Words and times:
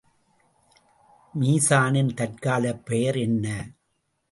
மீசானின் 1.33 2.11
தற்காலப் 2.13 2.85
பெயர் 2.85 3.17
என்ன? 3.17 3.47